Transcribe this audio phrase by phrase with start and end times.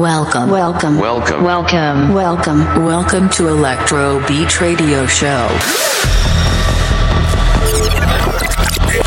[0.00, 0.48] Welcome.
[0.48, 0.96] Welcome.
[0.96, 1.44] Welcome.
[1.44, 2.14] Welcome.
[2.14, 2.84] Welcome.
[2.86, 5.46] Welcome to Electro Beat Radio Show.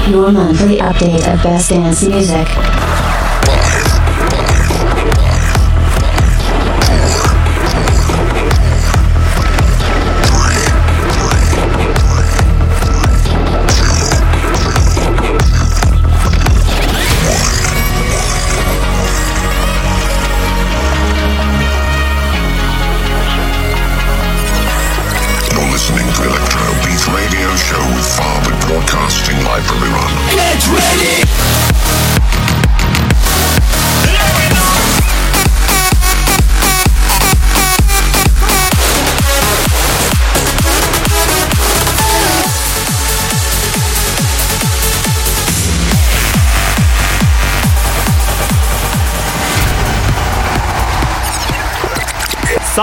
[0.07, 2.82] Your monthly update of best dance music.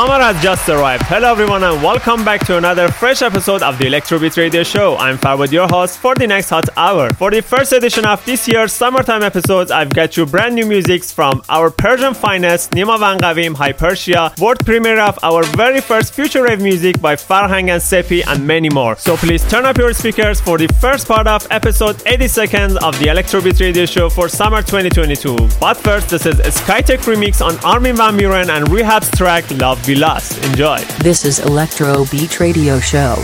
[0.01, 1.03] Summer has just arrived.
[1.03, 4.97] Hello everyone and welcome back to another fresh episode of the Electrobeat Radio Show.
[4.97, 7.11] I'm Farwood, your host for the next hot hour.
[7.13, 11.13] For the first edition of this year's summertime episodes, I've got you brand new musics
[11.13, 16.45] from our Persian finest, Nima Van Ghavim, Hypersia, world premiere of our very first future
[16.45, 18.97] rave music by Farhang and Seppy, and many more.
[18.97, 23.09] So please turn up your speakers for the first part of episode 82nd of the
[23.09, 25.37] Electrobeat Radio Show for summer 2022.
[25.61, 29.90] But first, this is a Skytech remix on Armin Van Buuren and R3HAB's track Love
[29.91, 30.39] We Lost.
[30.45, 30.79] Enjoy.
[31.03, 33.17] This is Electro Beat Radio Show.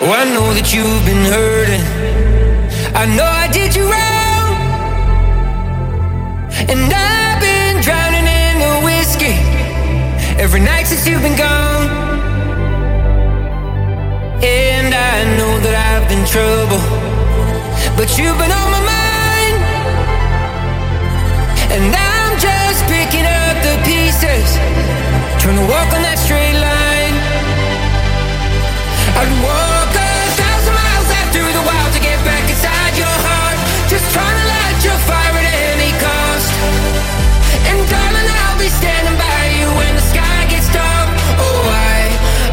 [0.00, 1.84] Oh, I know that you've been hurting.
[2.96, 4.56] I know I did you wrong.
[6.72, 9.38] And I've been drowning in the whiskey
[10.42, 11.88] every night since you've been gone.
[14.42, 16.80] And I know that I've been trouble,
[18.00, 19.56] but you've been on my mind.
[21.68, 24.56] And I'm just picking up the pieces,
[25.36, 27.16] trying to walk on that straight line.
[29.20, 33.58] I'd walk a thousand miles out through the wild to get back inside your heart.
[33.92, 36.52] Just trying to light your fire at any cost.
[37.68, 41.08] And darling, I'll be standing by you when the sky gets dark.
[41.36, 42.00] Oh, I,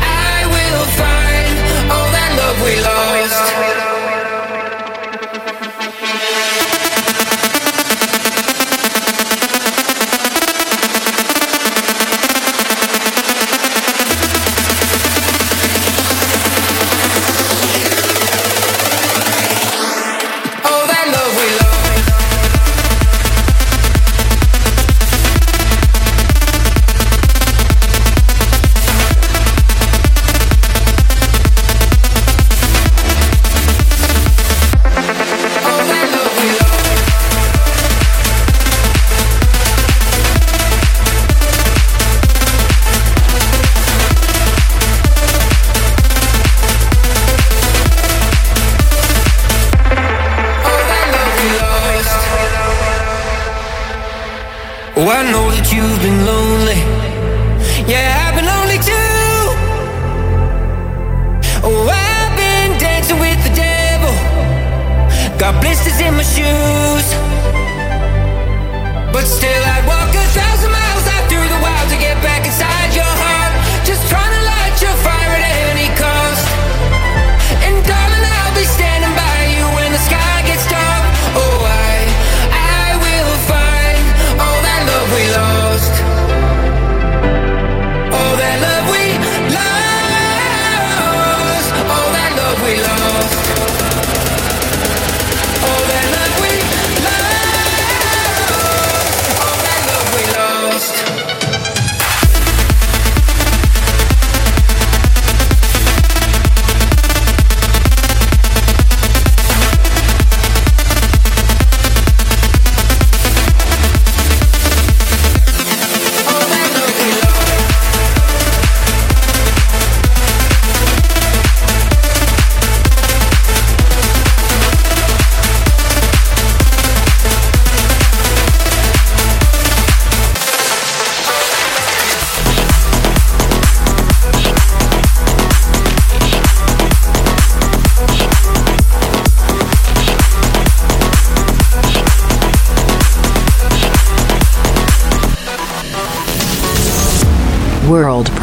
[0.03, 1.55] I will find
[1.88, 3.26] all that love we lost.
[69.47, 69.86] But still,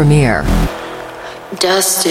[0.05, 0.45] premiere.
[1.61, 2.07] Dust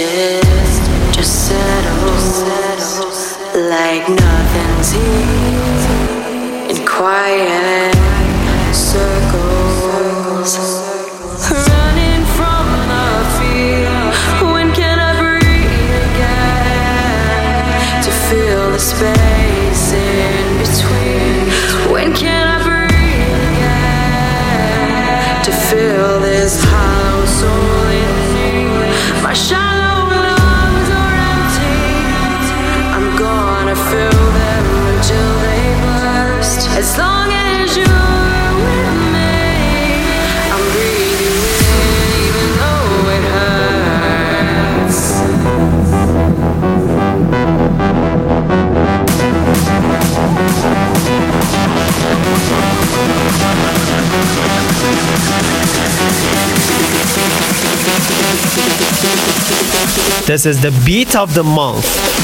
[60.34, 62.23] This is the beat of the month.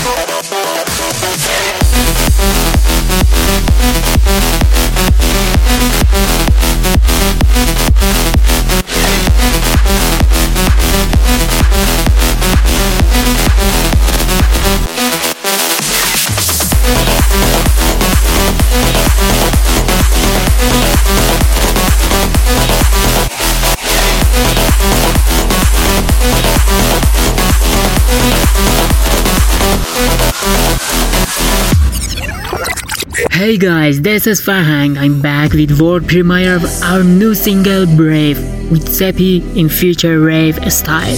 [33.59, 34.97] Guys, this is Farhang.
[34.97, 38.39] I'm back with world premiere of our new single B-Rave
[38.71, 41.17] with Seppy in future rave style.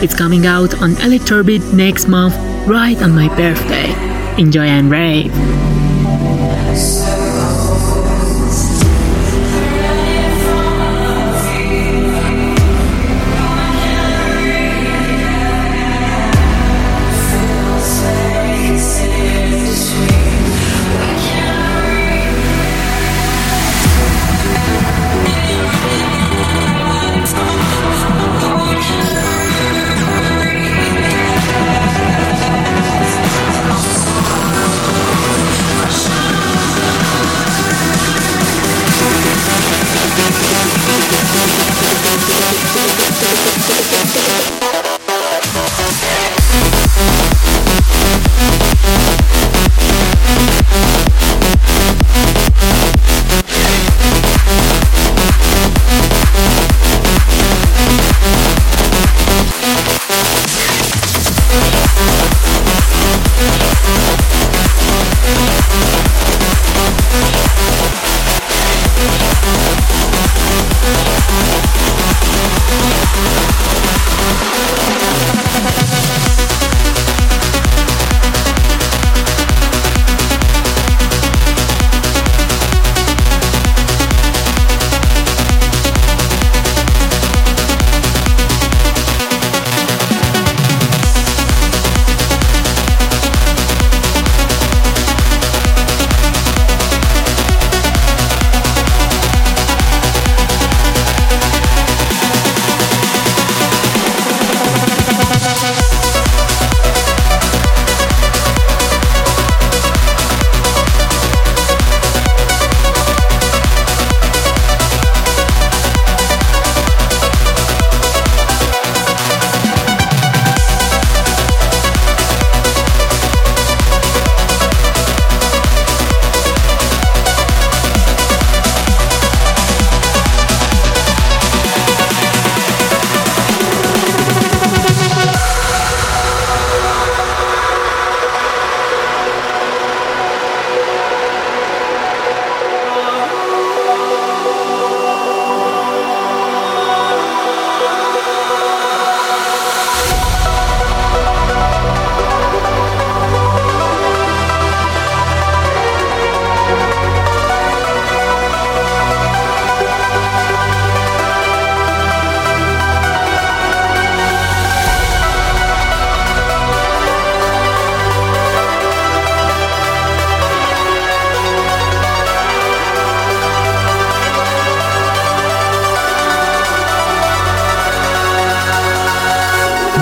[0.00, 2.36] It's coming out on Electrobeat next month,
[2.68, 3.90] right on my birthday.
[4.40, 5.79] Enjoy and rave.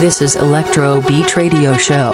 [0.09, 2.13] This is Electro Beat Radio Show.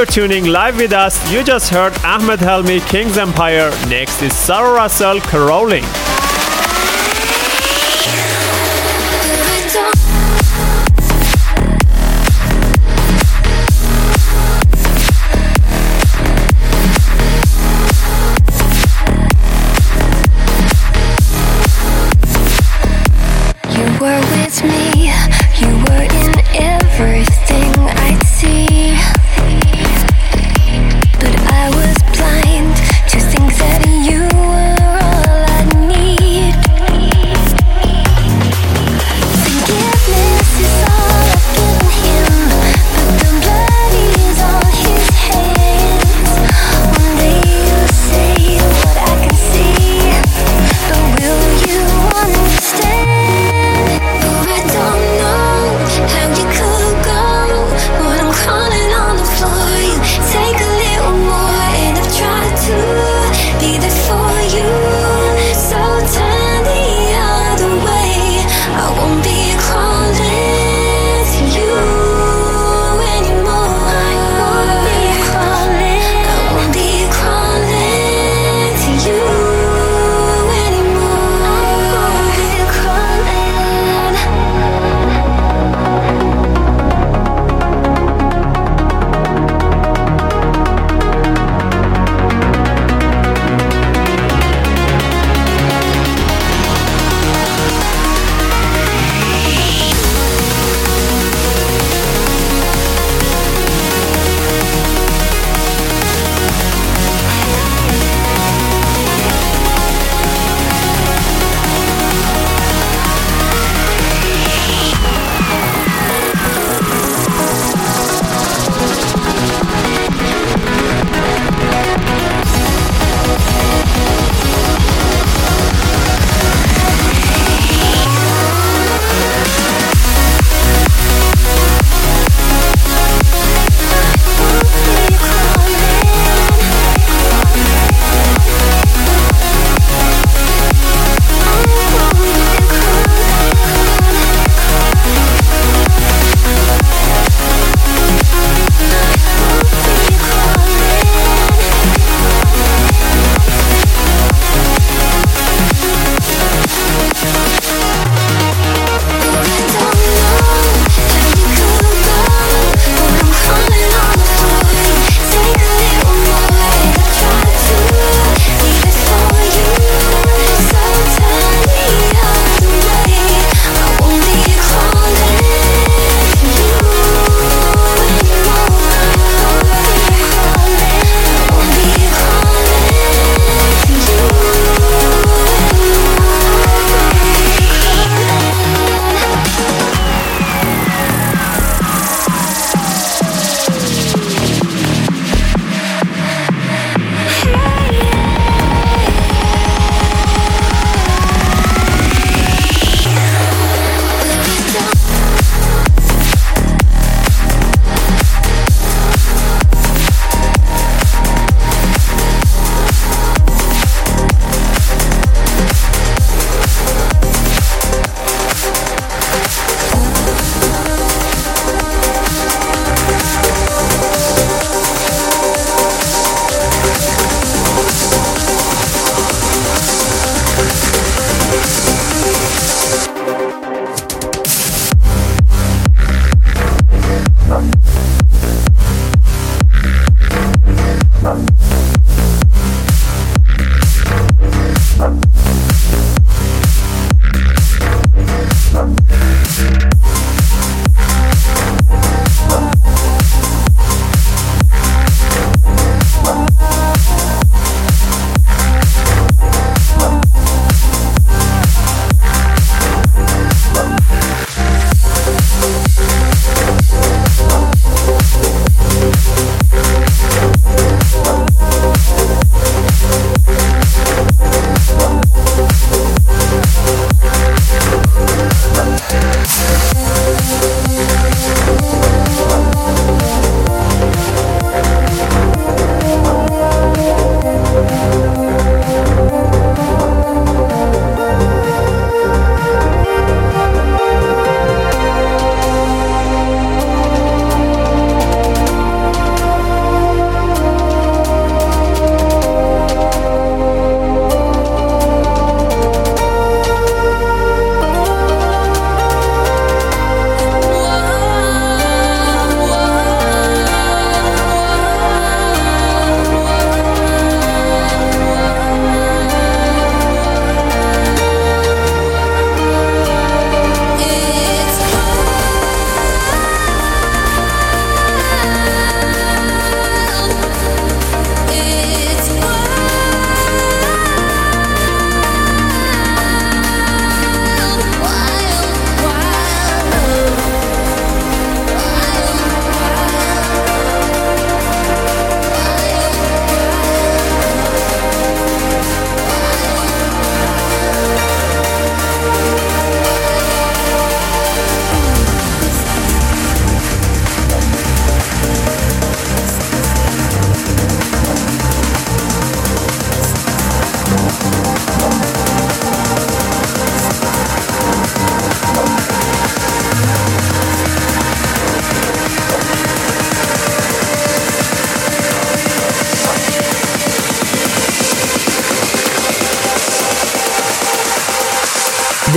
[0.00, 3.68] You're tuning live with us, you just heard Ahmed Helmy, King's Empire.
[3.86, 5.84] Next is Sarah Russell, Crawling.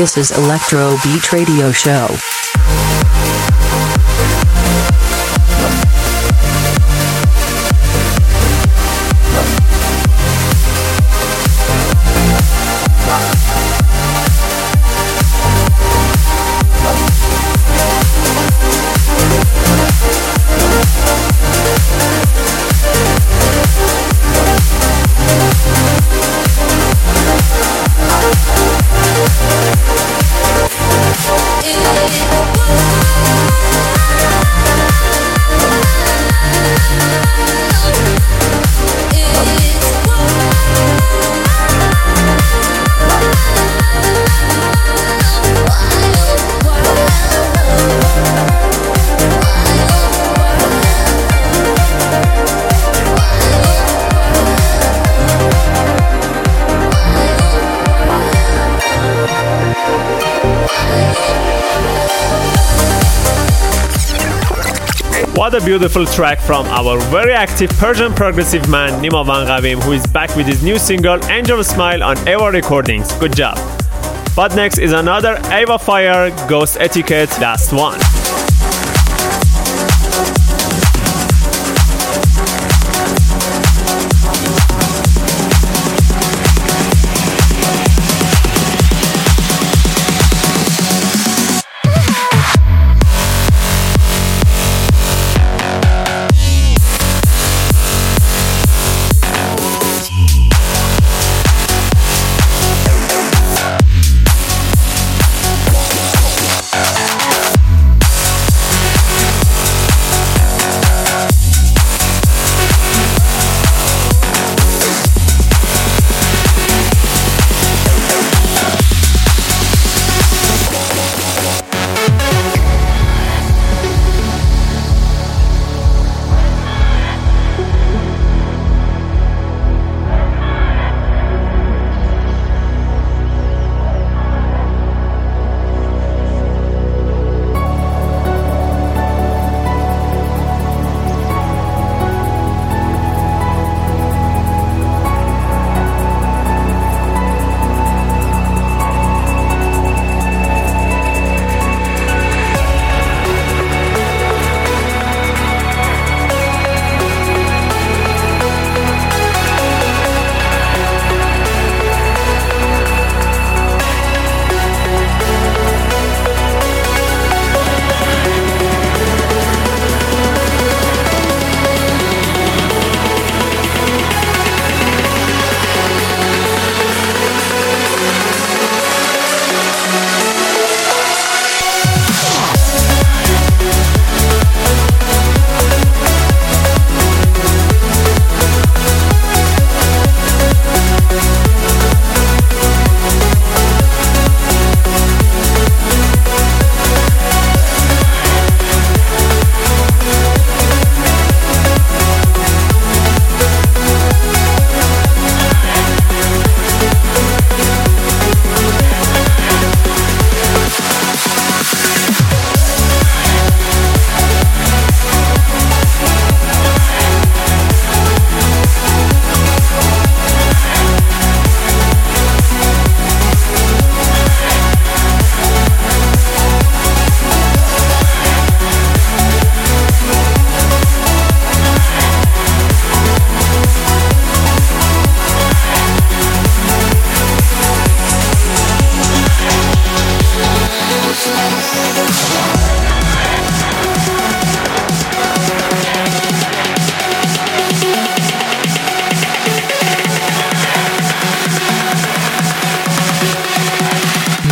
[0.04, 2.33] This is Electro Beat Radio Show.
[65.74, 70.36] Beautiful track from our very active Persian progressive man Nima Van Ghavim, who is back
[70.36, 73.12] with his new single Angel Smile on Ava Recordings.
[73.14, 73.58] Good job.
[74.36, 78.00] But next is another Ava Fire Ghost Etiquette Last One.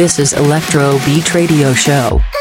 [0.01, 2.40] This is Electro Beat Radio Show.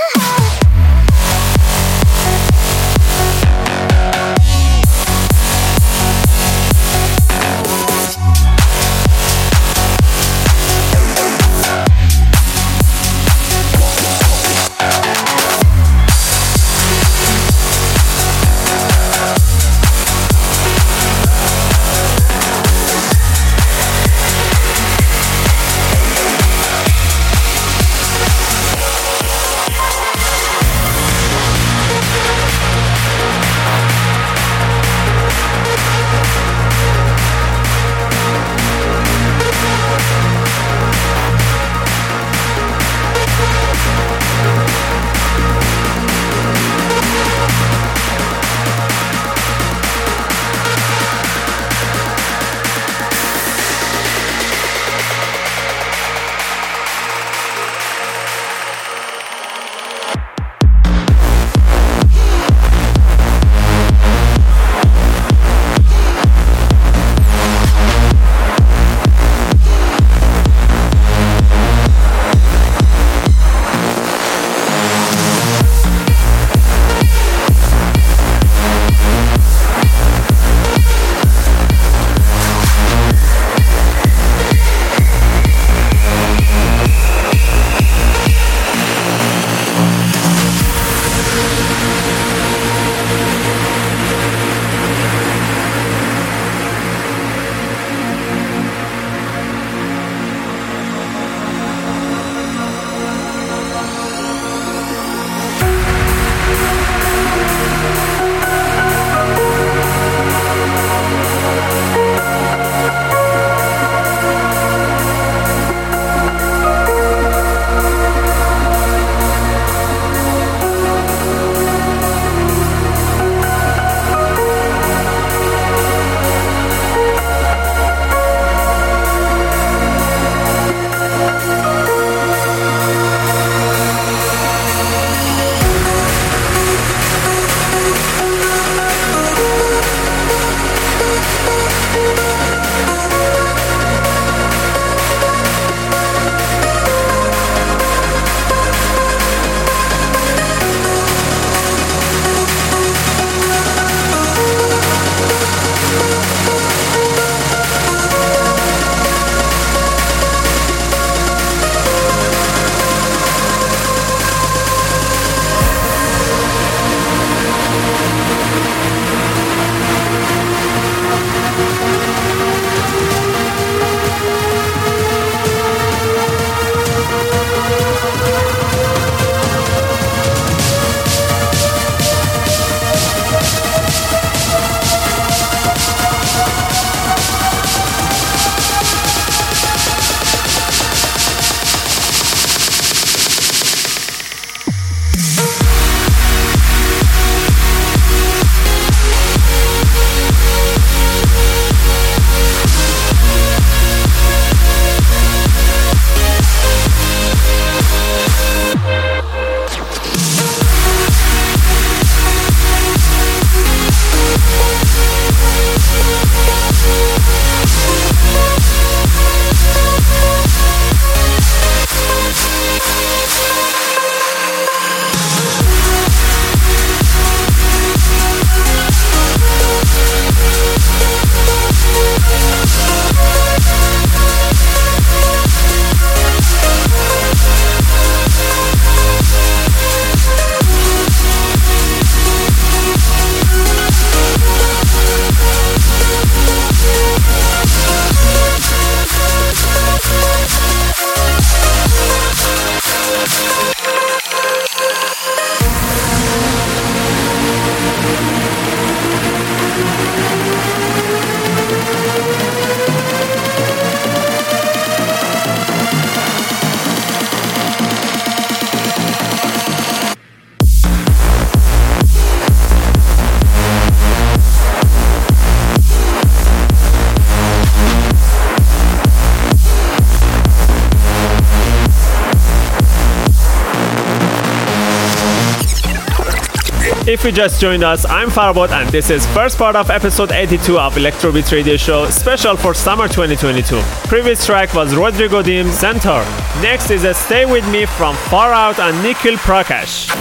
[287.11, 290.79] If you just joined us, I'm Farbot and this is first part of episode 82
[290.79, 293.81] of Electrobeat Radio Show, special for summer 2022.
[294.07, 296.23] Previous track was Rodrigo Deem Centaur.
[296.63, 300.20] Next is a Stay With Me from Far Out and Nikhil Prakash.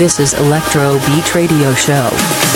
[0.00, 2.49] This is Electro Beat Radio Show.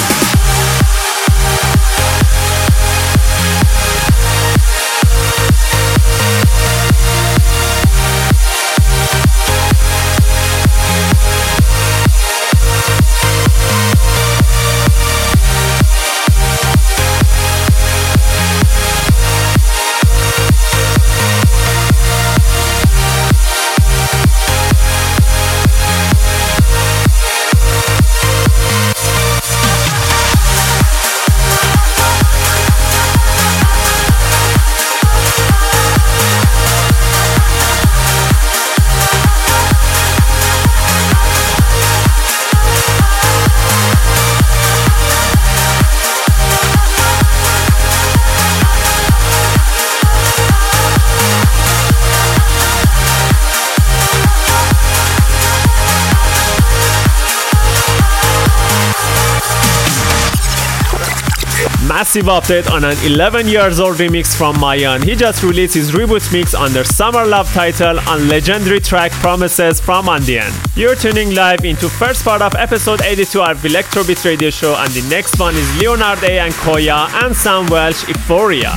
[62.14, 65.02] Massive update on an 11 years old remix from Myon.
[65.02, 70.08] He just released his reboot mix under Summer Love title on legendary track Promises from
[70.08, 70.52] Andain.
[70.76, 75.04] You're tuning live into first part of episode 82 of Electrobeat Radio Show and the
[75.10, 78.70] next one is Leonard A and Koyah and Sam Welch Euphoria.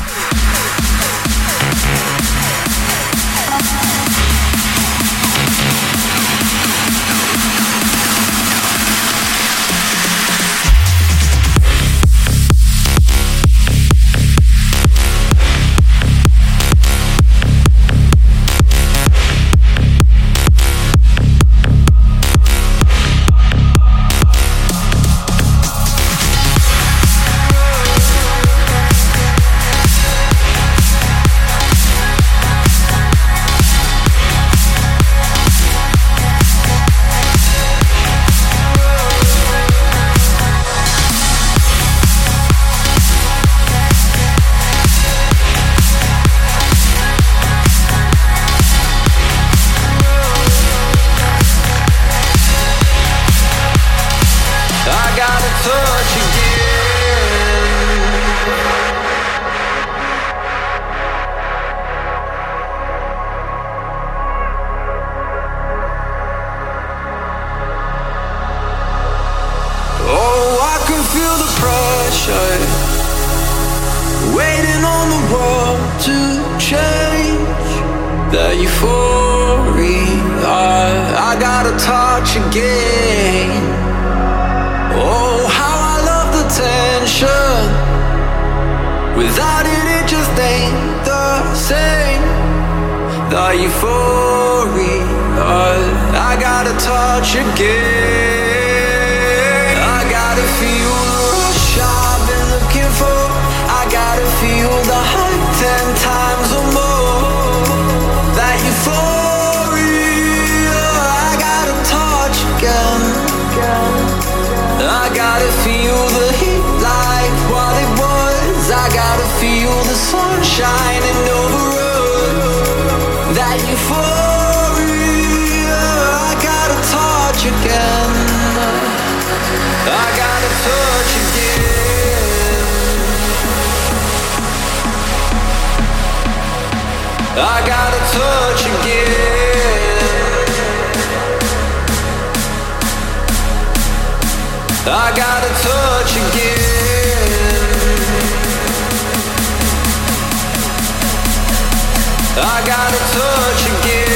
[152.40, 154.07] I got a touch again.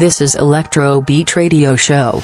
[0.00, 2.22] This is Electro Beat Radio Show.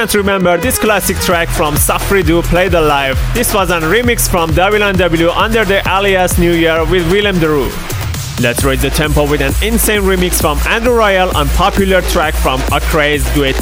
[0.00, 3.20] Can't remember this classic track from Safri Duo Played Alive?
[3.34, 7.70] This was a remix from WNW under the alias New Year with Willem De Roo.
[8.40, 12.62] Let's raise the tempo with an insane remix from Andrew Rayel on popular track from
[12.72, 13.56] ACRAZE Do It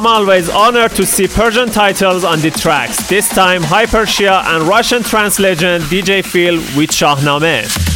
[0.00, 3.06] I'm always honored to see Persian titles on the tracks.
[3.06, 7.89] This time, Hypersia and Russian trance legend DJ Feel with Shahnameh.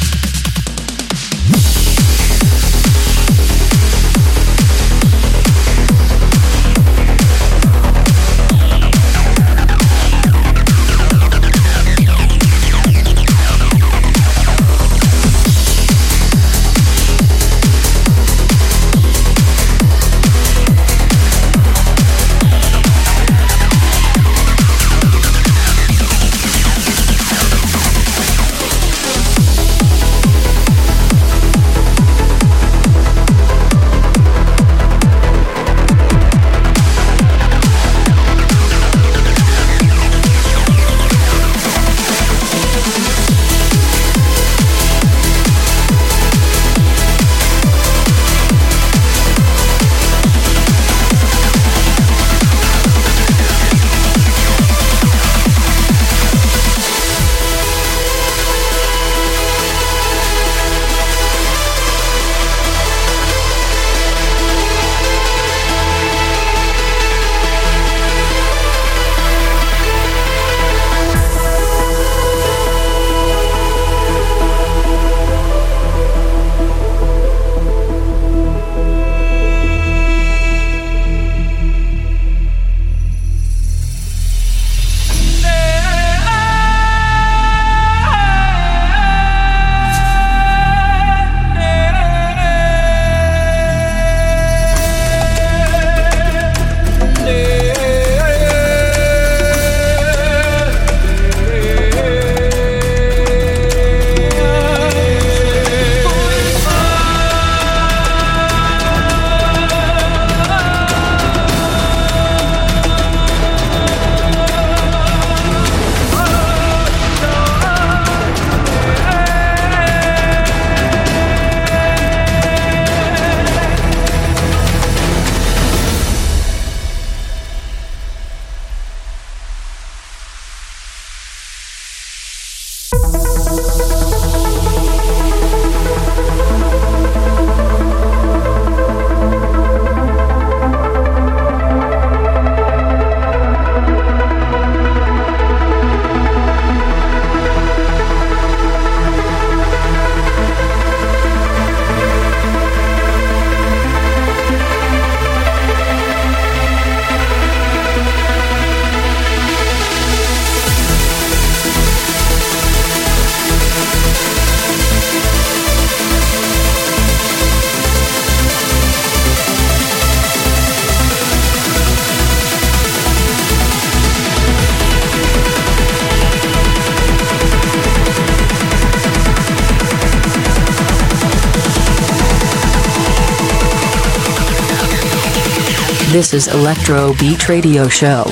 [186.14, 188.22] This is Electro Beat Radio Show.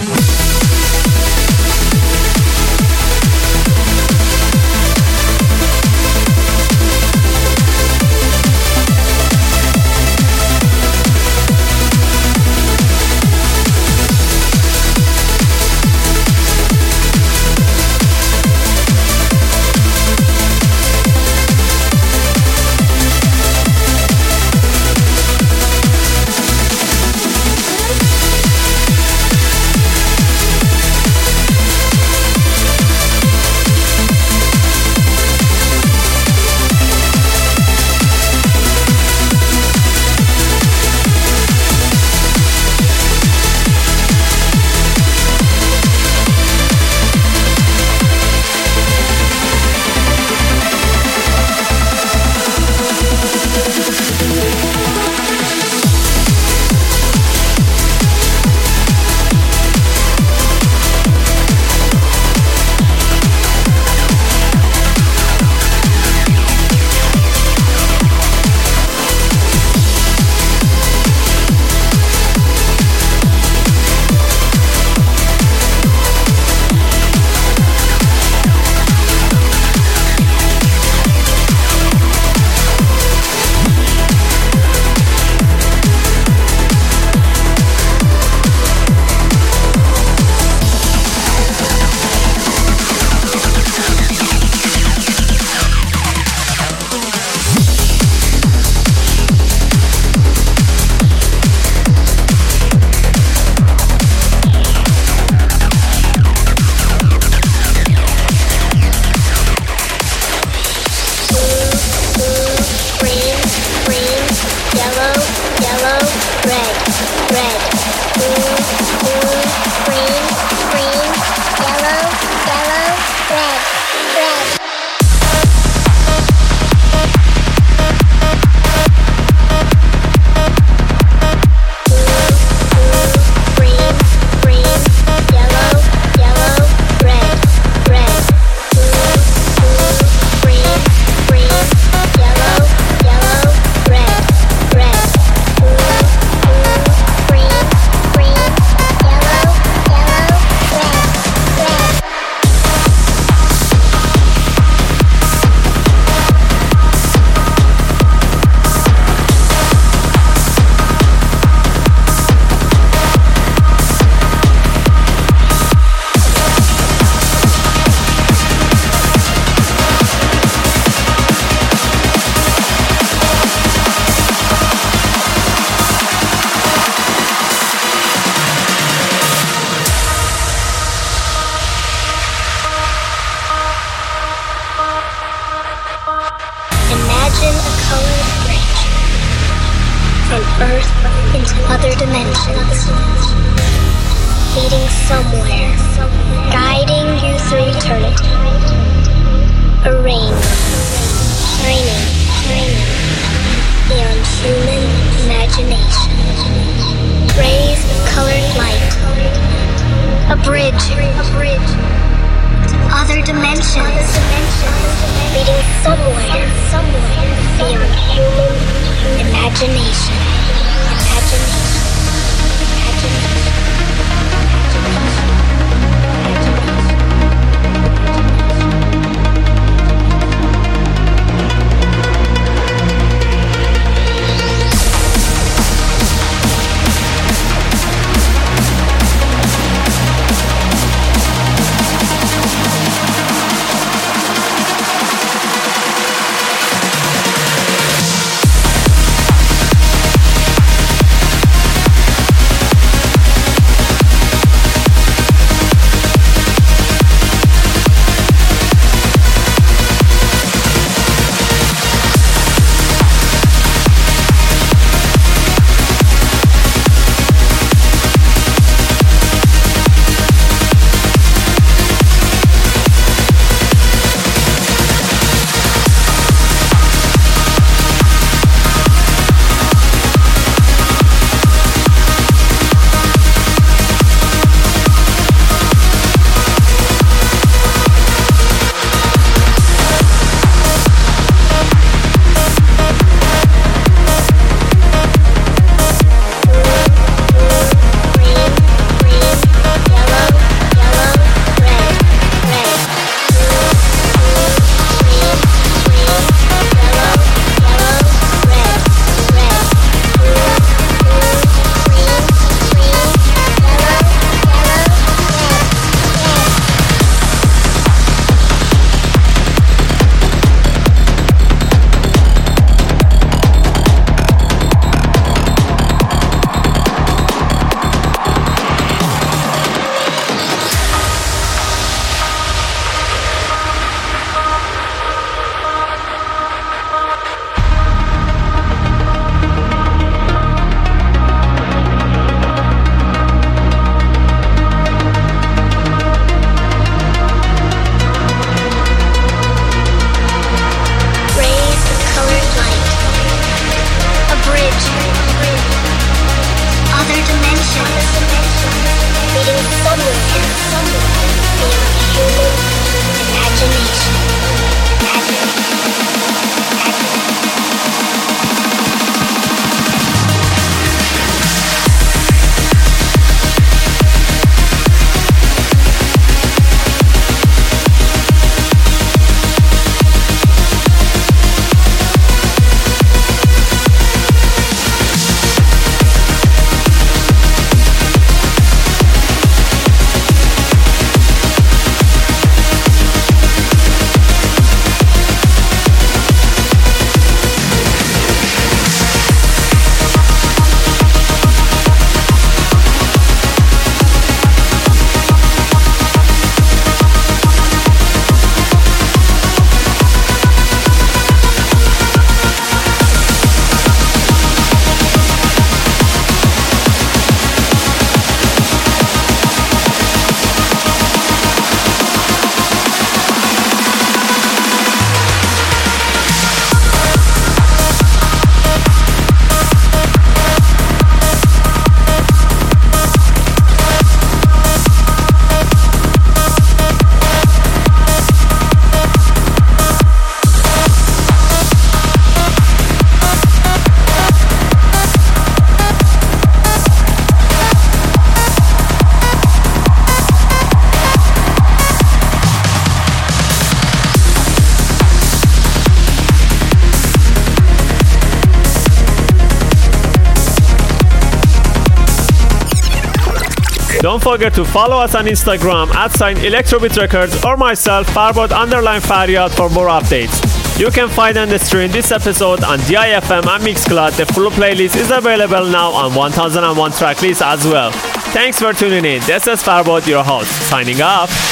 [464.32, 469.50] Forget to follow us on Instagram at sign Electrobeat Records or myself, Farbod underline Faryad
[469.50, 470.80] for more updates.
[470.80, 474.16] You can find and stream this episode on DIFM and Mixcloud.
[474.16, 477.90] The full playlist is available now on 1001 tracklist as well.
[478.32, 479.20] Thanks for tuning in.
[479.26, 481.51] This is Farbod, your host, signing off.